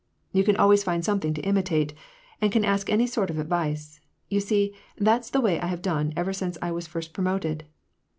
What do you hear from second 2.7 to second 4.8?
any sort of advice. You see,